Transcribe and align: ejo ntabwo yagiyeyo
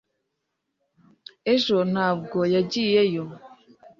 ejo 1.53 1.77
ntabwo 1.91 2.39
yagiyeyo 2.53 3.23